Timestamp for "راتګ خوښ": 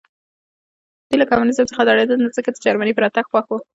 3.03-3.45